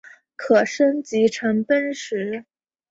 [0.35, 2.43] 可升级成奔石。